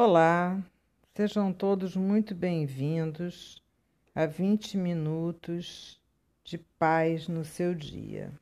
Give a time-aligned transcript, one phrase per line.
[0.00, 0.62] Olá,
[1.12, 3.60] sejam todos muito bem-vindos
[4.14, 6.00] a 20 minutos
[6.44, 8.32] de paz no seu dia.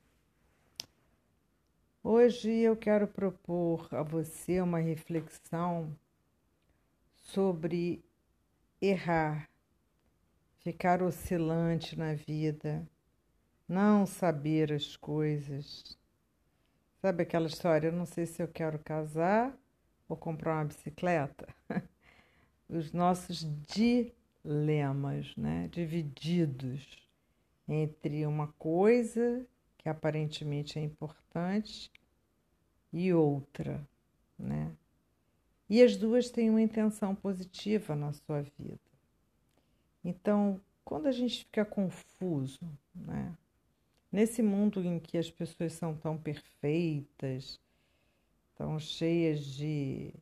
[2.04, 5.96] Hoje eu quero propor a você uma reflexão
[7.14, 8.04] sobre
[8.78, 9.48] errar,
[10.58, 12.86] ficar oscilante na vida,
[13.66, 15.98] não saber as coisas.
[17.00, 17.88] Sabe aquela história?
[17.88, 19.58] Eu não sei se eu quero casar
[20.08, 21.46] ou comprar uma bicicleta,
[22.68, 25.68] os nossos dilemas, né?
[25.72, 26.98] divididos
[27.68, 29.46] entre uma coisa
[29.78, 31.90] que aparentemente é importante
[32.92, 33.86] e outra,
[34.38, 34.72] né?
[35.68, 38.78] E as duas têm uma intenção positiva na sua vida.
[40.04, 42.60] Então, quando a gente fica confuso,
[42.94, 43.36] né?
[44.10, 47.60] Nesse mundo em que as pessoas são tão perfeitas,
[48.56, 50.14] estão cheias de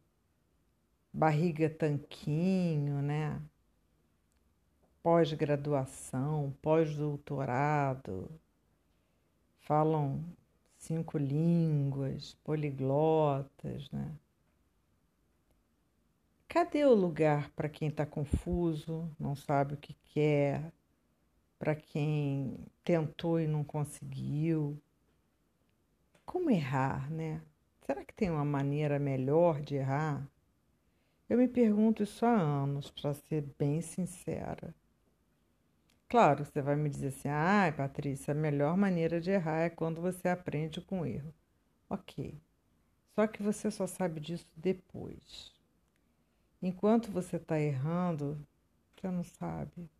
[1.12, 3.40] barriga tanquinho, né?
[5.00, 8.28] Pós-graduação, pós-doutorado,
[9.60, 10.24] falam
[10.76, 14.12] cinco línguas, poliglotas, né?
[16.48, 20.72] Cadê o lugar para quem está confuso, não sabe o que quer,
[21.56, 24.76] para quem tentou e não conseguiu?
[26.26, 27.40] Como errar, né?
[27.86, 30.26] Será que tem uma maneira melhor de errar?
[31.28, 34.74] Eu me pergunto isso há anos, para ser bem sincera.
[36.08, 39.70] Claro, você vai me dizer assim: ai, ah, Patrícia, a melhor maneira de errar é
[39.70, 41.34] quando você aprende com o erro.
[41.90, 42.34] Ok.
[43.14, 45.52] Só que você só sabe disso depois.
[46.62, 48.38] Enquanto você está errando,
[48.96, 49.90] você não sabe.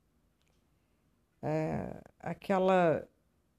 [1.43, 3.07] É, aquela,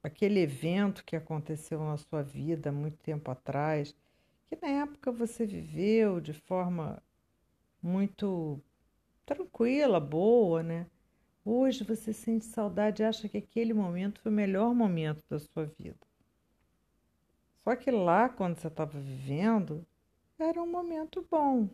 [0.02, 3.96] aquele evento que aconteceu na sua vida muito tempo atrás
[4.47, 7.01] que na época você viveu de forma
[7.81, 8.61] muito
[9.25, 10.88] tranquila, boa, né?
[11.43, 15.66] Hoje você sente saudade e acha que aquele momento foi o melhor momento da sua
[15.66, 16.07] vida.
[17.63, 19.85] Só que lá, quando você estava vivendo,
[20.38, 21.69] era um momento bom.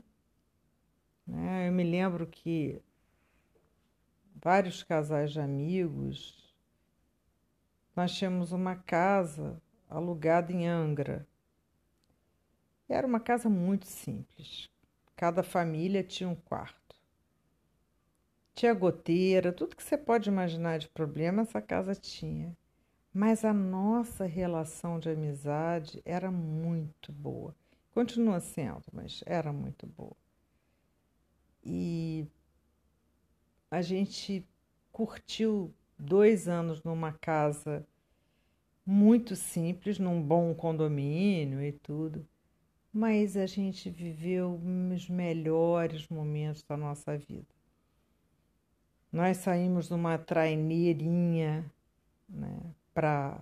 [1.25, 1.67] Né?
[1.67, 2.81] Eu me lembro que
[4.35, 6.55] vários casais de amigos,
[7.95, 11.27] nós tínhamos uma casa alugada em Angra.
[12.91, 14.69] Era uma casa muito simples.
[15.16, 16.94] Cada família tinha um quarto.
[18.53, 22.53] Tinha goteira, tudo que você pode imaginar de problema essa casa tinha.
[23.13, 27.56] Mas a nossa relação de amizade era muito boa.
[27.94, 30.18] Continua sendo, mas era muito boa.
[31.63, 32.28] E
[33.69, 34.46] a gente
[34.91, 37.88] curtiu dois anos numa casa
[38.85, 42.28] muito simples, num bom condomínio e tudo
[42.94, 44.59] mas a gente viveu
[44.94, 47.47] os melhores momentos da nossa vida.
[49.12, 51.69] Nós saímos numa traineirinha
[52.29, 52.59] né,
[52.94, 53.41] para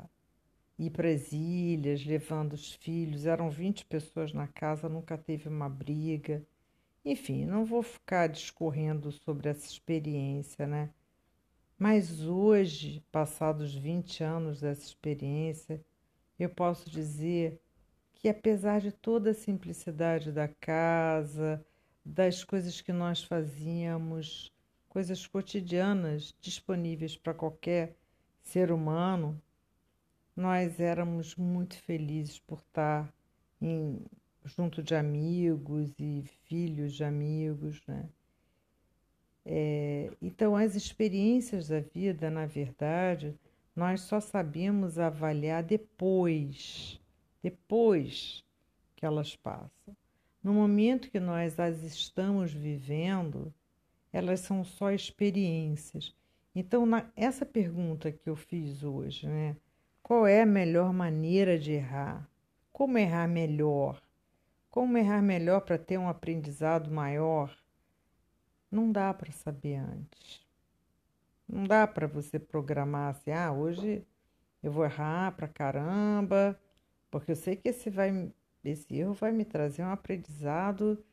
[0.78, 3.26] ir para as ilhas, levando os filhos.
[3.26, 6.44] Eram 20 pessoas na casa, nunca teve uma briga.
[7.04, 10.90] Enfim, não vou ficar discorrendo sobre essa experiência, né?
[11.78, 15.84] Mas hoje, passados 20 anos dessa experiência,
[16.38, 17.62] eu posso dizer
[18.19, 21.66] que apesar de toda a simplicidade da casa,
[22.03, 24.52] das coisas que nós fazíamos,
[24.90, 27.96] coisas cotidianas disponíveis para qualquer
[28.41, 29.41] ser humano,
[30.35, 33.12] nós éramos muito felizes por estar
[33.62, 34.02] em,
[34.44, 38.09] junto de amigos e filhos de amigos, né?
[39.46, 43.34] É, então, as experiências da vida, na verdade,
[43.74, 47.00] nós só sabemos avaliar depois
[47.41, 48.44] depois
[48.95, 49.95] que elas passam.
[50.44, 53.53] No momento que nós as estamos vivendo,
[54.11, 56.16] elas são só experiências.
[56.55, 59.55] Então, na, essa pergunta que eu fiz hoje, né?
[60.01, 62.27] Qual é a melhor maneira de errar?
[62.72, 64.01] Como errar melhor?
[64.69, 67.56] Como errar melhor para ter um aprendizado maior?
[68.71, 70.45] Não dá para saber antes.
[71.47, 74.06] Não dá para você programar assim, ah, hoje
[74.62, 76.59] eu vou errar para caramba,
[77.09, 78.31] porque eu sei que esse, vai,
[78.63, 81.03] esse erro vai me trazer um aprendizado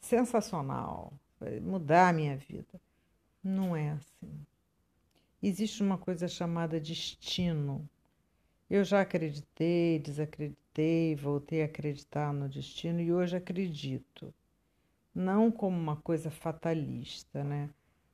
[0.00, 2.80] sensacional, vai mudar a minha vida.
[3.42, 4.46] Não é assim.
[5.42, 7.88] Existe uma coisa chamada destino.
[8.68, 14.34] Eu já acreditei, desacreditei, voltei a acreditar no destino e hoje acredito.
[15.14, 17.70] Não como uma coisa fatalista, né?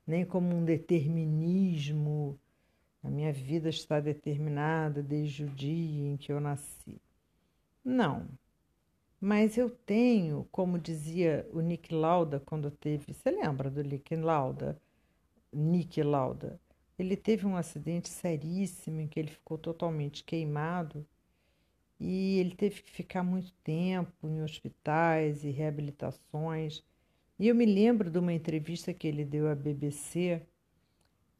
[0.07, 2.39] nem como um determinismo.
[3.03, 7.01] A minha vida está determinada desde o dia em que eu nasci.
[7.85, 8.29] Não.
[9.21, 13.15] Mas eu tenho, como dizia o Nick Lauda quando teve.
[13.15, 14.81] Você lembra do Nick Lauda?
[15.53, 16.61] Nick Lauda.
[16.99, 21.07] Ele teve um acidente seríssimo em que ele ficou totalmente queimado
[22.01, 26.83] e ele teve que ficar muito tempo em hospitais e reabilitações.
[27.39, 30.43] E eu me lembro de uma entrevista que ele deu à BBC,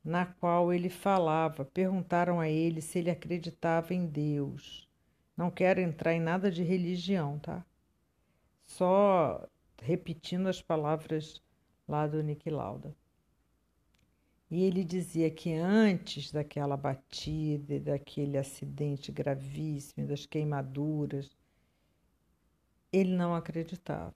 [0.05, 4.89] na qual ele falava, perguntaram a ele se ele acreditava em Deus.
[5.37, 7.65] Não quero entrar em nada de religião, tá?
[8.65, 9.47] Só
[9.81, 11.43] repetindo as palavras
[11.89, 12.95] lá do Nick Lauda.
[14.51, 21.35] E ele dizia que antes daquela batida, daquele acidente gravíssimo, das queimaduras,
[22.93, 24.15] ele não acreditava.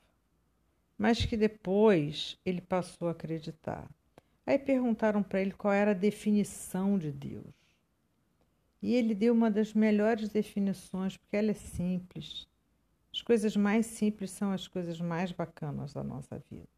[0.98, 3.90] Mas que depois ele passou a acreditar.
[4.46, 7.65] Aí perguntaram para ele qual era a definição de Deus.
[8.86, 12.46] E ele deu uma das melhores definições, porque ela é simples.
[13.12, 16.68] As coisas mais simples são as coisas mais bacanas da nossa vida.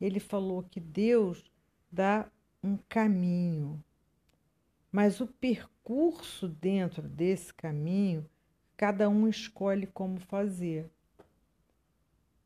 [0.00, 1.48] Ele falou que Deus
[1.88, 2.28] dá
[2.60, 3.80] um caminho,
[4.90, 8.28] mas o percurso dentro desse caminho,
[8.76, 10.90] cada um escolhe como fazer.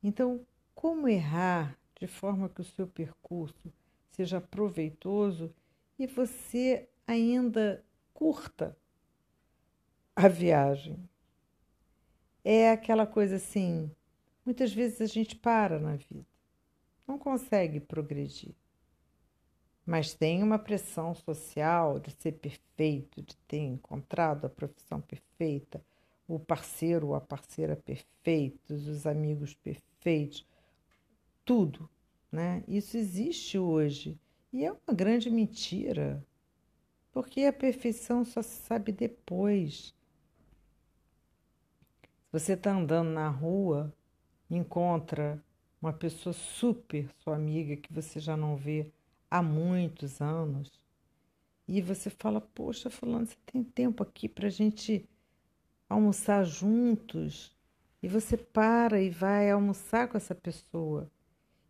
[0.03, 0.45] Então,
[0.75, 3.73] como errar de forma que o seu percurso
[4.11, 5.51] seja proveitoso
[5.99, 7.83] e você ainda
[8.13, 8.77] curta
[10.25, 10.97] a viagem?
[12.45, 13.91] É aquela coisa assim,
[14.45, 16.27] muitas vezes a gente para na vida,
[17.07, 18.55] não consegue progredir
[19.91, 25.85] mas tem uma pressão social de ser perfeito, de ter encontrado a profissão perfeita,
[26.29, 30.47] o parceiro ou a parceira perfeitos, os amigos perfeitos,
[31.45, 31.91] tudo,
[32.31, 32.63] né?
[32.69, 34.17] Isso existe hoje
[34.53, 36.25] e é uma grande mentira,
[37.11, 39.93] porque a perfeição só se sabe depois.
[42.33, 43.93] Você está andando na rua,
[44.49, 45.43] encontra
[45.83, 48.93] uma pessoa super sua amiga que você já não vê
[49.29, 50.71] há muitos anos,
[51.67, 55.09] e você fala: Poxa, Fulano, você tem tempo aqui para a gente
[55.89, 57.53] almoçar juntos?
[58.01, 61.11] E você para e vai almoçar com essa pessoa,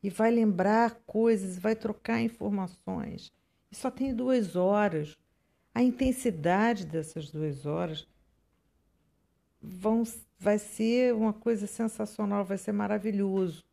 [0.02, 3.32] e vai lembrar coisas, vai trocar informações.
[3.72, 5.16] E só tem duas horas.
[5.74, 8.06] A intensidade dessas duas horas
[9.60, 10.02] vão,
[10.38, 13.64] vai ser uma coisa sensacional, vai ser maravilhoso,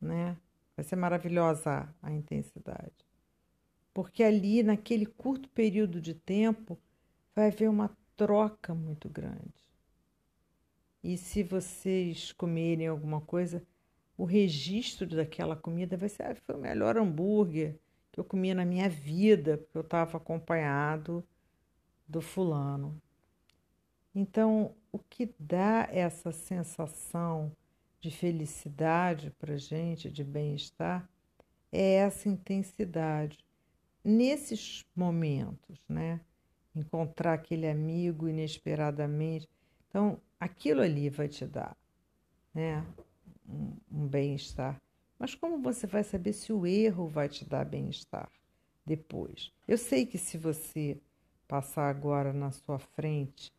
[0.00, 0.36] né?
[0.76, 3.04] Vai ser maravilhosa a intensidade
[3.94, 6.76] porque ali, naquele curto período de tempo,
[7.34, 9.72] vai haver uma troca muito grande.
[11.02, 13.62] E se vocês comerem alguma coisa,
[14.18, 17.78] o registro daquela comida vai ser: ah, foi o melhor hambúrguer
[18.10, 21.24] que eu comi na minha vida, porque eu estava acompanhado
[22.08, 23.00] do fulano.
[24.14, 27.50] Então, o que dá essa sensação
[28.00, 31.08] de felicidade para gente, de bem-estar,
[31.72, 33.44] é essa intensidade
[34.04, 36.20] nesses momentos, né?
[36.76, 39.48] Encontrar aquele amigo inesperadamente.
[39.88, 41.76] Então, aquilo ali vai te dar,
[42.54, 42.86] né?
[43.48, 44.80] Um, um bem-estar.
[45.18, 48.30] Mas como você vai saber se o erro vai te dar bem-estar
[48.86, 49.50] depois?
[49.66, 51.00] Eu sei que se você
[51.48, 53.52] passar agora na sua frente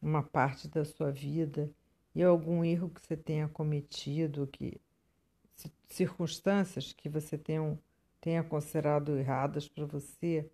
[0.00, 1.70] uma parte da sua vida
[2.14, 4.80] e algum erro que você tenha cometido, que
[5.88, 7.78] circunstâncias que você tenha
[8.20, 10.48] tenha considerado erradas para você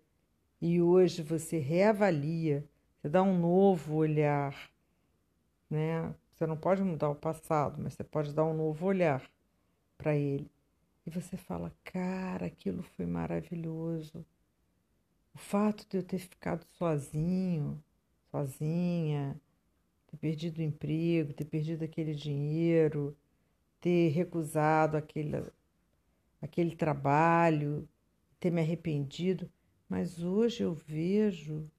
[0.61, 4.71] e hoje você reavalia, você dá um novo olhar,
[5.69, 6.13] né?
[6.33, 9.29] Você não pode mudar o passado, mas você pode dar um novo olhar
[9.97, 10.49] para ele.
[11.05, 14.25] E você fala, cara, aquilo foi maravilhoso.
[15.33, 17.81] O fato de eu ter ficado sozinho,
[18.31, 19.39] sozinha,
[20.07, 23.15] ter perdido o emprego, ter perdido aquele dinheiro,
[23.79, 25.43] ter recusado aquele,
[26.41, 27.87] aquele trabalho,
[28.39, 29.49] ter me arrependido,
[29.87, 31.69] mas hoje eu vejo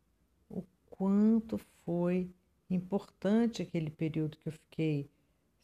[0.48, 2.30] o quanto foi
[2.70, 5.10] importante aquele período que eu fiquei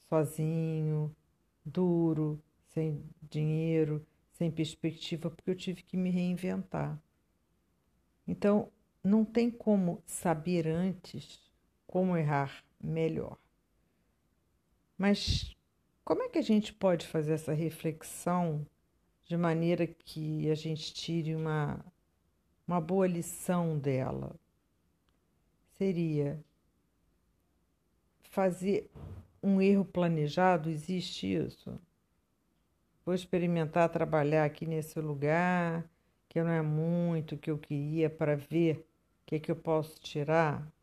[0.09, 1.15] sozinho,
[1.65, 2.43] duro,
[2.73, 7.01] sem dinheiro, sem perspectiva, porque eu tive que me reinventar.
[8.27, 8.71] Então,
[9.03, 11.41] não tem como saber antes
[11.95, 13.39] como errar melhor.
[14.99, 15.55] Mas
[16.05, 18.67] como é que a gente pode fazer essa reflexão
[19.25, 21.79] de maneira que a gente tire uma,
[22.67, 24.35] uma boa lição dela.
[25.79, 26.45] Seria
[28.25, 28.91] fazer
[29.41, 31.81] um erro planejado, existe isso?
[33.07, 35.89] Vou experimentar trabalhar aqui nesse lugar,
[36.29, 38.79] que não é muito o que eu queria, para ver
[39.23, 40.74] o que, é que eu posso tirar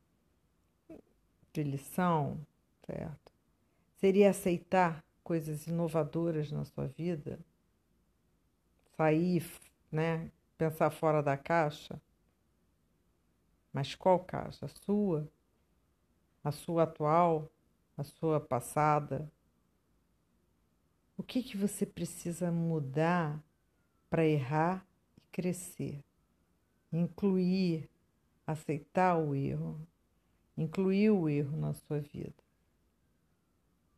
[1.54, 2.40] de lição,
[2.86, 3.32] certo?
[3.98, 7.40] Seria aceitar coisas inovadoras na sua vida?
[8.96, 9.46] Sair,
[9.92, 10.32] né?
[10.58, 12.02] Pensar fora da caixa?
[13.74, 14.66] Mas qual caixa?
[14.66, 15.28] A sua?
[16.44, 17.50] A sua atual?
[17.98, 19.32] A sua passada?
[21.18, 23.44] O que, que você precisa mudar
[24.10, 24.86] para errar
[25.18, 26.04] e crescer?
[26.92, 27.90] Incluir,
[28.46, 29.80] aceitar o erro,
[30.58, 32.44] incluir o erro na sua vida.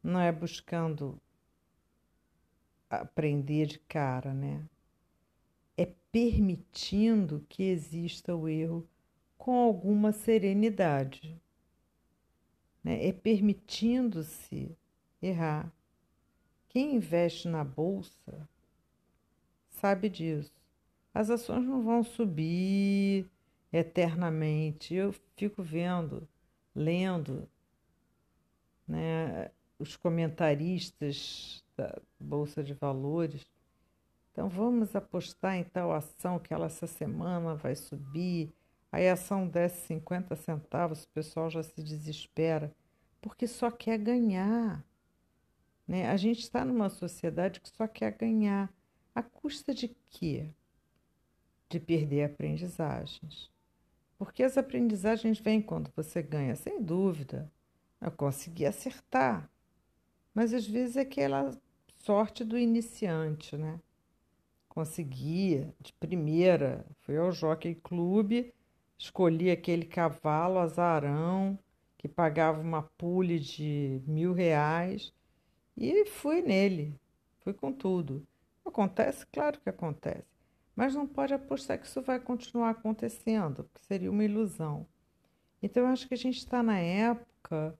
[0.01, 1.19] Não é buscando
[2.89, 4.63] aprender de cara, né?
[5.77, 8.87] É permitindo que exista o erro
[9.37, 11.41] com alguma serenidade.
[12.83, 13.07] Né?
[13.07, 14.77] É permitindo-se
[15.21, 15.71] errar.
[16.69, 18.47] Quem investe na bolsa
[19.69, 20.53] sabe disso.
[21.13, 23.29] As ações não vão subir
[23.71, 24.93] eternamente.
[24.93, 26.27] Eu fico vendo,
[26.75, 27.47] lendo,
[28.87, 33.45] né, os comentaristas da Bolsa de Valores.
[34.31, 38.53] Então vamos apostar em tal ação que ela essa semana vai subir.
[38.91, 42.73] Aí a ação desce 50 centavos, o pessoal já se desespera,
[43.21, 44.83] porque só quer ganhar.
[45.87, 46.09] Né?
[46.09, 48.71] A gente está numa sociedade que só quer ganhar.
[49.13, 50.49] A custa de quê?
[51.69, 53.52] De perder aprendizagens.
[54.23, 57.51] Porque as aprendizagens vêm quando você ganha, sem dúvida.
[57.99, 59.49] Eu consegui acertar.
[60.33, 61.51] Mas às vezes é aquela
[61.97, 63.79] sorte do iniciante, né?
[64.69, 68.53] Conseguia de primeira, fui ao Jockey Clube,
[68.97, 71.59] escolhi aquele cavalo azarão
[71.97, 75.13] que pagava uma pule de mil reais
[75.77, 76.99] e fui nele,
[77.39, 78.25] fui com tudo.
[78.65, 79.25] Acontece?
[79.27, 80.32] Claro que acontece.
[80.75, 84.87] Mas não pode apostar que isso vai continuar acontecendo, porque seria uma ilusão.
[85.61, 87.77] Então, eu acho que a gente está na época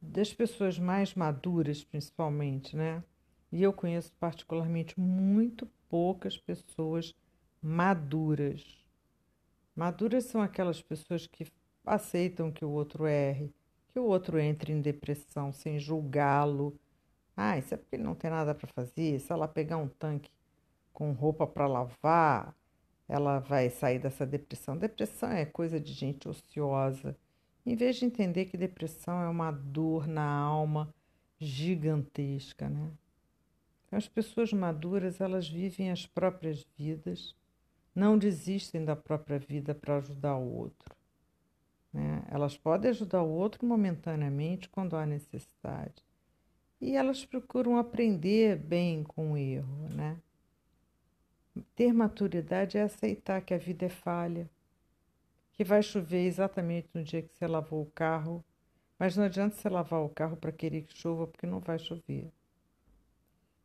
[0.00, 3.02] das pessoas mais maduras, principalmente, né?
[3.50, 7.14] E eu conheço particularmente muito poucas pessoas
[7.62, 8.84] maduras.
[9.74, 11.46] Maduras são aquelas pessoas que
[11.86, 13.52] aceitam que o outro erre,
[13.88, 16.78] que o outro entre em depressão sem julgá-lo,
[17.40, 19.20] ah, isso é porque ele não tem nada para fazer.
[19.20, 20.28] Se ela pegar um tanque
[20.98, 22.56] com roupa para lavar,
[23.08, 24.76] ela vai sair dessa depressão.
[24.76, 27.16] Depressão é coisa de gente ociosa.
[27.64, 30.92] Em vez de entender que depressão é uma dor na alma
[31.38, 32.90] gigantesca, né?
[33.92, 37.32] As pessoas maduras, elas vivem as próprias vidas,
[37.94, 40.96] não desistem da própria vida para ajudar o outro.
[41.92, 42.24] Né?
[42.28, 46.02] Elas podem ajudar o outro momentaneamente quando há necessidade,
[46.80, 50.20] e elas procuram aprender bem com o erro, né?
[51.74, 54.48] Ter maturidade é aceitar que a vida é falha,
[55.52, 58.44] que vai chover exatamente no dia que você lavou o carro,
[58.98, 62.30] mas não adianta você lavar o carro para querer que chova, porque não vai chover.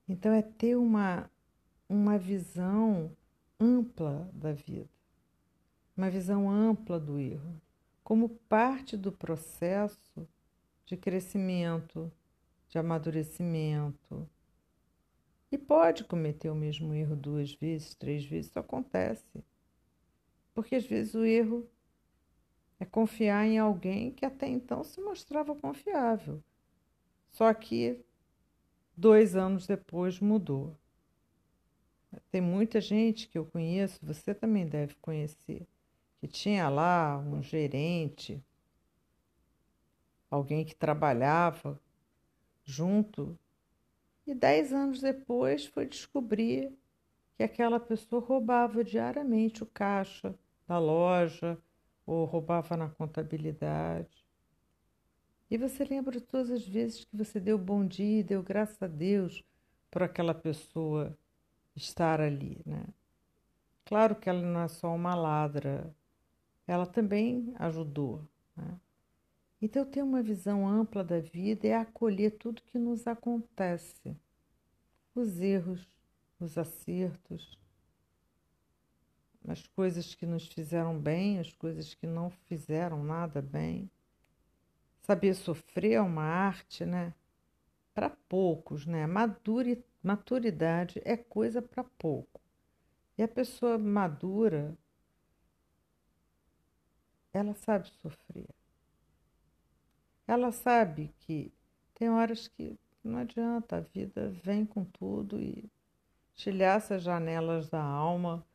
[0.07, 1.29] Então é ter uma,
[1.87, 3.15] uma visão
[3.59, 4.89] ampla da vida,
[5.95, 7.61] uma visão ampla do erro,
[8.03, 10.27] como parte do processo
[10.85, 12.11] de crescimento,
[12.69, 14.27] de amadurecimento.
[15.53, 19.45] E pode cometer o mesmo erro duas vezes, três vezes, isso acontece.
[20.51, 21.69] Porque às vezes o erro
[22.79, 26.43] é confiar em alguém que até então se mostrava confiável.
[27.29, 28.03] Só que
[28.97, 30.75] dois anos depois mudou.
[32.31, 35.67] Tem muita gente que eu conheço, você também deve conhecer,
[36.19, 38.43] que tinha lá um gerente,
[40.31, 41.79] alguém que trabalhava
[42.63, 43.37] junto.
[44.25, 46.71] E dez anos depois foi descobrir
[47.35, 50.33] que aquela pessoa roubava diariamente o caixa
[50.67, 51.57] da loja
[52.05, 54.25] ou roubava na contabilidade.
[55.49, 58.87] E você lembra todas as vezes que você deu bom dia e deu graças a
[58.87, 59.43] Deus
[59.91, 61.17] por aquela pessoa
[61.75, 62.85] estar ali, né?
[63.85, 65.93] Claro que ela não é só uma ladra,
[66.67, 68.79] ela também ajudou, né?
[69.65, 74.13] Então, ter uma visão ampla da vida é acolher tudo que nos acontece,
[75.15, 75.87] os erros,
[76.37, 77.57] os acertos,
[79.47, 83.89] as coisas que nos fizeram bem, as coisas que não fizeram nada bem.
[85.03, 87.13] Saber sofrer é uma arte, né?
[87.93, 89.07] Para poucos, né?
[90.03, 92.41] Maturidade é coisa para pouco.
[93.17, 94.77] E a pessoa madura,
[97.31, 98.49] ela sabe sofrer.
[100.27, 101.51] Ela sabe que
[101.93, 105.69] tem horas que não adianta, a vida vem com tudo e
[106.33, 108.45] estilhaça as janelas da alma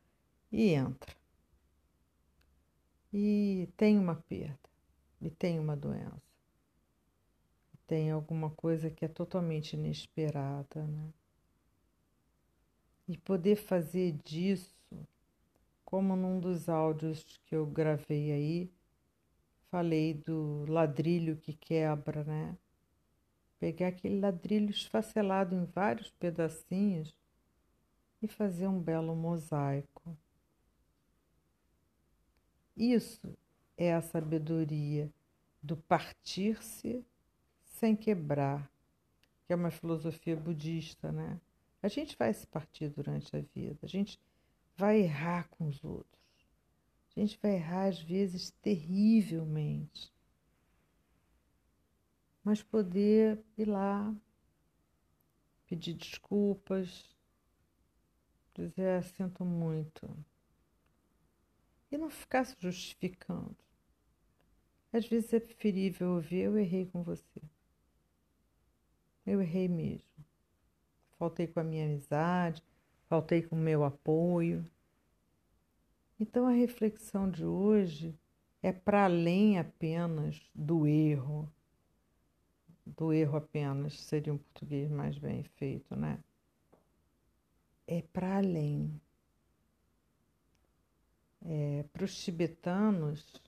[0.51, 1.15] e entra.
[3.13, 4.69] E tem uma perda,
[5.21, 6.21] e tem uma doença,
[7.87, 11.13] tem alguma coisa que é totalmente inesperada, né?
[13.07, 14.75] E poder fazer disso,
[15.83, 18.71] como num dos áudios que eu gravei aí,
[19.69, 22.57] falei do ladrilho que quebra, né?
[23.59, 27.15] Pegar aquele ladrilho esfacelado em vários pedacinhos
[28.21, 30.17] e fazer um belo mosaico.
[32.75, 33.37] Isso
[33.77, 35.11] é a sabedoria
[35.61, 37.05] do partir-se
[37.65, 38.69] sem quebrar,
[39.45, 41.39] que é uma filosofia budista, né?
[41.81, 44.19] A gente vai se partir durante a vida, a gente
[44.75, 46.18] vai errar com os outros,
[47.19, 50.13] a gente vai errar às vezes terrivelmente,
[52.43, 54.15] mas poder ir lá,
[55.67, 57.13] pedir desculpas,
[58.53, 60.09] dizer, ah, sinto muito,
[61.91, 63.57] e não ficar se justificando.
[64.93, 67.41] Às vezes é preferível ouvir, eu errei com você.
[69.25, 70.25] Eu errei mesmo.
[71.17, 72.63] Faltei com a minha amizade,
[73.07, 74.65] faltei com o meu apoio.
[76.19, 78.13] Então a reflexão de hoje
[78.61, 81.49] é para além apenas do erro.
[82.85, 86.19] Do erro apenas seria um português mais bem feito, né?
[87.87, 88.99] É para além.
[91.41, 93.41] É, para os tibetanos,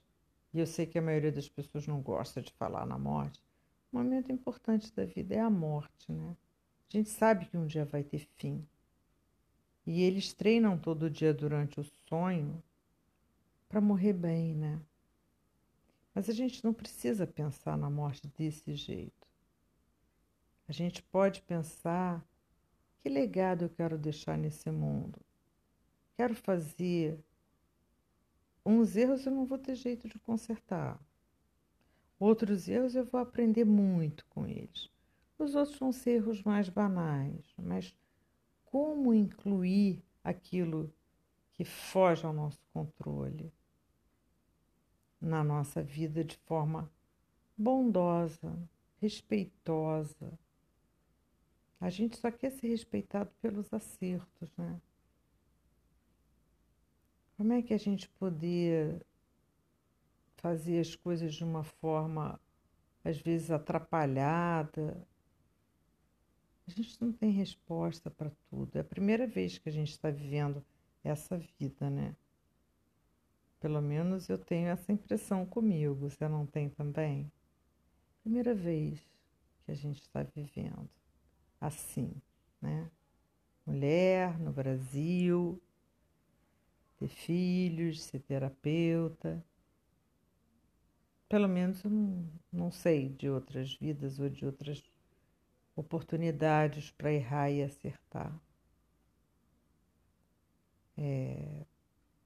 [0.54, 3.44] e eu sei que a maioria das pessoas não gosta de falar na morte,
[3.92, 6.38] um momento importante da vida é a morte, né?
[6.88, 8.66] A gente sabe que um dia vai ter fim.
[9.86, 12.62] E eles treinam todo dia durante o sonho
[13.68, 14.80] para morrer bem, né?
[16.14, 19.28] Mas a gente não precisa pensar na morte desse jeito.
[20.68, 22.26] A gente pode pensar
[23.02, 25.20] que legado eu quero deixar nesse mundo.
[26.16, 27.20] Quero fazer
[28.66, 31.00] uns erros eu não vou ter jeito de consertar.
[32.20, 34.90] Outros erros eu vou aprender muito com eles.
[35.40, 37.98] Os outros vão ser erros mais banais, mas
[38.72, 40.92] como incluir aquilo
[41.52, 43.52] que foge ao nosso controle
[45.20, 46.92] na nossa vida de forma
[47.56, 48.58] bondosa,
[49.00, 50.40] respeitosa.
[51.80, 54.82] A gente só quer ser respeitado pelos acertos, né?
[57.38, 59.06] Como é que a gente poder
[60.38, 62.40] fazer as coisas de uma forma,
[63.04, 65.08] às vezes, atrapalhada.
[66.72, 68.76] A gente não tem resposta para tudo.
[68.76, 70.64] É a primeira vez que a gente está vivendo
[71.04, 72.16] essa vida, né?
[73.60, 76.10] Pelo menos eu tenho essa impressão comigo.
[76.10, 77.32] Você não tem também?
[78.22, 79.00] Primeira vez
[79.66, 80.90] que a gente está vivendo
[81.60, 82.14] assim,
[82.62, 82.90] né?
[83.66, 85.62] Mulher no Brasil,
[86.98, 89.44] ter filhos, ser terapeuta
[91.32, 94.84] pelo menos eu não, não sei de outras vidas ou de outras
[95.76, 98.40] oportunidades para errar e acertar.
[100.98, 101.66] É,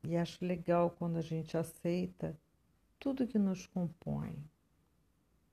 [0.03, 2.37] e acho legal quando a gente aceita
[2.99, 4.35] tudo que nos compõe.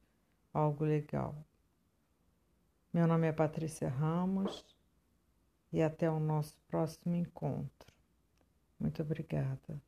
[0.52, 1.34] algo legal.
[2.92, 4.64] Meu nome é Patrícia Ramos
[5.72, 7.92] e até o nosso próximo encontro.
[8.78, 9.80] Muito obrigada.